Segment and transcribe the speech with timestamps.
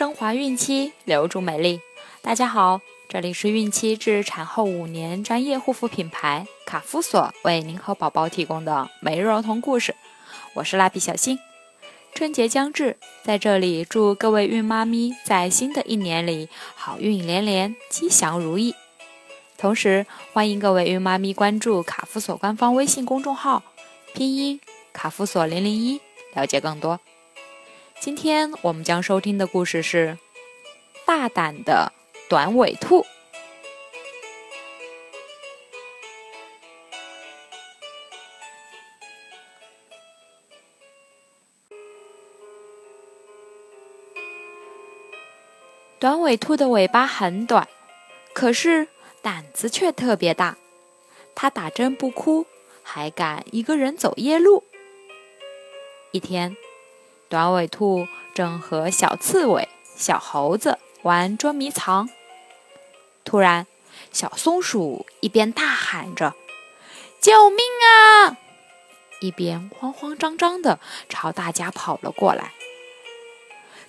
[0.00, 1.78] 升华孕期，留住美丽。
[2.22, 9.94] 大家好，这里是孕期至产后五年专业护肤品牌卡夫索为您和宝宝提供的每日儿童故事。
[10.54, 11.38] 我是蜡笔小新。
[12.14, 18.74] 春节将至，在这里祝各位孕妈咪在新的一年里好运连连，吉祥如意。
[19.58, 23.62] 同时，欢迎各位孕妈咪关注卡夫索官方微信公众号，
[24.14, 24.62] 拼音
[24.94, 26.00] 卡夫索零零一，
[26.32, 26.98] 了解更多。
[28.00, 30.16] 今天我们将收听的故事是
[31.06, 31.92] 《大胆的
[32.30, 33.02] 短尾兔》。
[45.98, 47.68] 短尾兔的尾巴很短，
[48.32, 48.88] 可是
[49.20, 50.56] 胆子却特别大。
[51.34, 52.46] 它打针不哭，
[52.82, 54.64] 还敢一个人走夜路。
[56.12, 56.56] 一天。
[57.30, 62.10] 短尾兔正和小刺猬、小猴子玩捉迷藏，
[63.24, 63.68] 突然，
[64.10, 66.34] 小松鼠一边大喊着
[67.22, 68.36] “救命啊”，
[69.22, 72.52] 一边慌慌张张地朝大家跑了过来。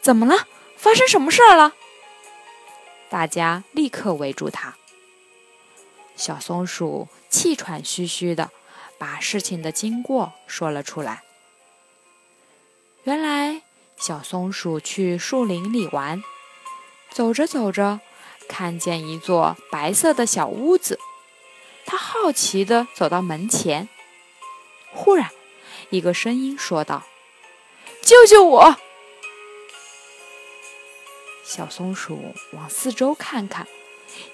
[0.02, 0.46] 怎么了？
[0.78, 1.74] 发生什么事儿了？
[3.10, 4.76] 大家立刻围住它。
[6.16, 8.52] 小松鼠气喘吁吁地
[9.00, 11.24] 把事情的经过说了出来。
[13.04, 13.64] 原来，
[13.98, 16.24] 小松鼠去树林里玩，
[17.10, 18.00] 走着走着，
[18.48, 21.00] 看见一座白色的小屋子。
[21.84, 23.90] 它好奇地走到门前，
[24.94, 25.32] 忽然，
[25.90, 27.04] 一个声音说道
[28.06, 28.76] ：“救救我！”
[31.44, 33.68] 小松鼠往四周看看，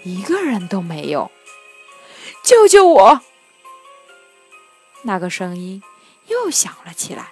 [0.03, 1.31] 一个人都没有。
[2.43, 3.21] “救救我！”
[5.03, 5.81] 那个声音
[6.25, 7.31] 又响了起来。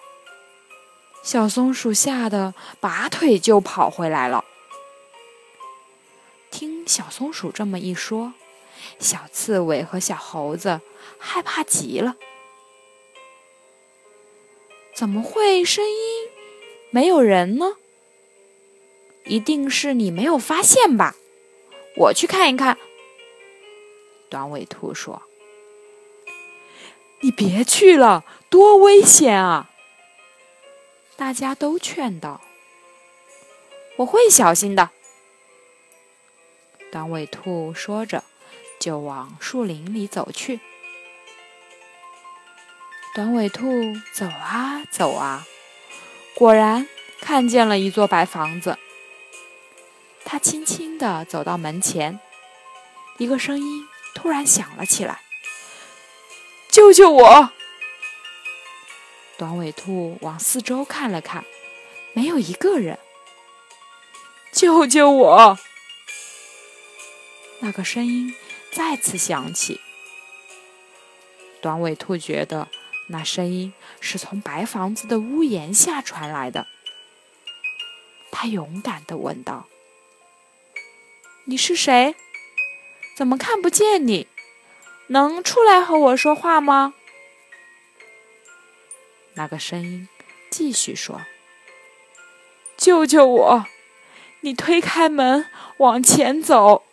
[1.26, 4.46] 小松鼠吓得拔腿就跑回来了。
[6.52, 8.34] 听小松鼠这么一说，
[9.00, 10.82] 小刺猬和小猴子
[11.18, 12.16] 害怕极了。
[14.94, 16.30] 怎么会声音
[16.92, 17.74] 没有人呢？
[19.26, 21.16] 一定是你没有发现吧？
[21.98, 22.78] 我去看一看。
[24.30, 25.24] 短尾兔说
[27.22, 29.72] ：“你别去了，多危险啊！”
[31.18, 32.42] 大家都劝道
[33.98, 34.90] ：“我会小心的。”
[36.92, 38.24] 短尾兔说着，
[38.80, 40.60] 就往树林里走去。
[43.14, 43.66] 短尾兔
[44.14, 45.46] 走啊走啊，
[46.36, 46.88] 果然
[47.22, 48.78] 看见了一座白房子。
[50.26, 52.20] 它轻轻地走到门前，
[53.18, 55.22] 一个声音突然响了起来
[56.70, 57.52] ：“救救我！”
[59.38, 61.44] 短尾兔往四周看了看，
[62.14, 62.98] 没有一个人。
[64.54, 65.60] 救救我！
[67.60, 68.34] 那个声音
[68.72, 69.82] 再次响起。
[71.62, 72.70] 短尾兔觉得
[73.10, 76.68] 那声音是从白房子的屋檐下传来的。
[78.32, 79.68] 他勇敢地问道
[81.48, 82.16] ：“你是谁？
[83.18, 84.28] 怎么看不见你？
[85.08, 86.94] 能出来和我说话吗？”
[89.38, 90.08] 那个声音
[90.50, 91.22] 继续说
[92.78, 93.66] ：“救救我！
[94.42, 95.46] 你推开门
[95.78, 96.84] 往前走。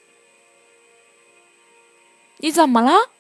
[2.39, 3.11] 你怎么了？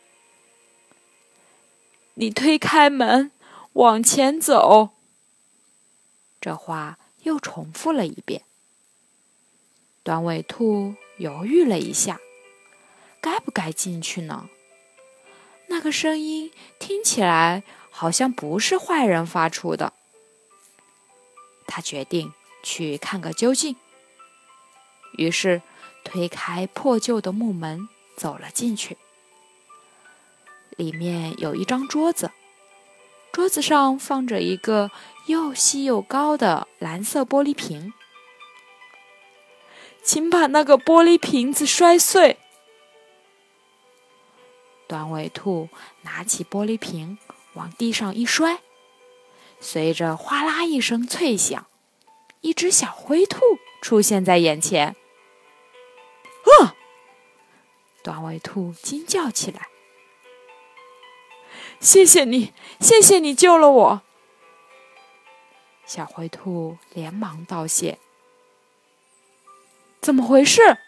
[2.14, 3.30] 你推开门
[3.74, 4.90] 往前走。”
[6.40, 8.42] 这话又重复了一遍。
[10.02, 12.20] 短尾兔犹豫了一下，
[13.20, 14.48] 该不该进去呢？
[15.68, 16.50] 那个声音
[16.80, 17.62] 听起来……
[17.92, 19.92] 好像不是坏人发出的。
[21.66, 22.32] 他决定
[22.64, 23.76] 去看个究竟，
[25.16, 25.62] 于是
[26.02, 28.98] 推开破旧的木门，走了进去。
[30.76, 32.32] 里面有一张桌子，
[33.30, 34.90] 桌子上放着一个
[35.26, 37.92] 又细又高的蓝色玻璃瓶。
[40.02, 42.38] 请把那个玻璃瓶子摔碎。
[44.88, 45.68] 短尾兔
[46.02, 47.18] 拿起玻璃瓶。
[47.54, 48.60] 往地上一摔，
[49.60, 51.66] 随着哗啦一声脆响，
[52.40, 53.40] 一只小灰兔
[53.80, 54.96] 出现在眼前。
[56.60, 56.74] 啊！
[58.02, 59.68] 短尾兔惊叫起来
[61.78, 64.02] ：“谢谢你，谢谢你救了我！”
[65.86, 67.98] 小灰兔连忙道谢。
[70.00, 70.78] 怎么回事？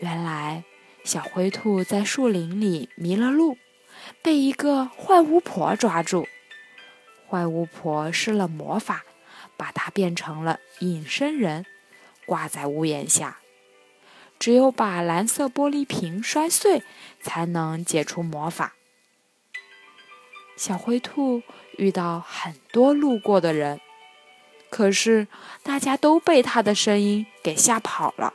[0.00, 0.64] 原来
[1.02, 3.56] 小灰兔在树林里迷了路。
[4.22, 6.26] 被一个坏巫婆抓住，
[7.28, 9.04] 坏巫婆施了魔法，
[9.56, 11.66] 把她变成了隐身人，
[12.26, 13.38] 挂在屋檐下。
[14.38, 16.82] 只有把蓝色玻璃瓶摔碎，
[17.22, 18.74] 才能解除魔法。
[20.56, 21.42] 小灰兔
[21.78, 23.80] 遇到很多路过的人，
[24.70, 25.28] 可是
[25.62, 28.34] 大家都被它的声音给吓跑了。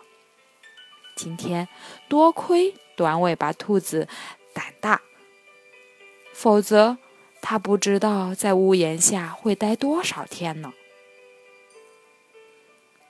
[1.15, 1.68] 今天
[2.07, 4.07] 多亏短尾巴兔子
[4.54, 5.01] 胆大，
[6.41, 6.97] 否则
[7.41, 10.71] 它不知道在屋檐下会待多少天呢。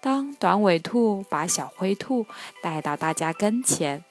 [0.01, 2.25] 当短尾兔把小灰兔
[2.63, 4.03] 带到大家跟前，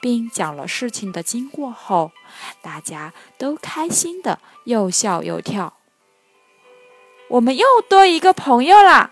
[0.00, 2.12] 并讲了事情的经过后，
[2.62, 5.74] 大家都开心的又笑又跳。
[7.28, 9.11] 我们又多一个朋友啦！